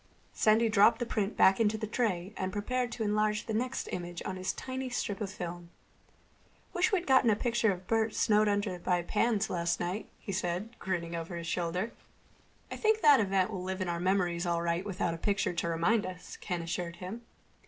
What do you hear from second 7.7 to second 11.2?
of Bert snowed under by pans last night," he said, grinning